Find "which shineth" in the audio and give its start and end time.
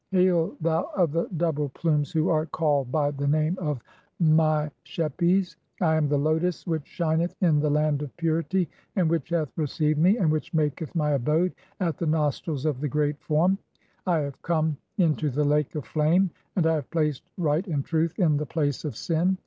6.71-7.35